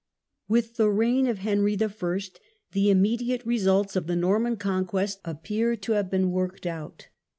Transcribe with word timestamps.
With 0.47 0.77
the 0.77 0.89
reign 0.89 1.27
of 1.27 1.37
Henry 1.37 1.77
I. 1.79 2.19
the 2.71 2.89
immediate 2.89 3.45
results 3.45 3.95
of 3.95 4.07
the 4.07 4.15
Norman 4.15 4.57
Conquest 4.57 5.19
appeared 5.23 5.83
to 5.83 5.91
have 5.91 6.09
been 6.09 6.31
worked 6.31 6.65
out. 6.65 7.09